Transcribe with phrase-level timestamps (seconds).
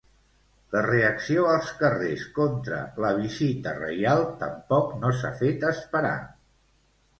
[0.75, 6.19] La reacció als carrers contra la visita reial tampoc no s'ha fet esperar.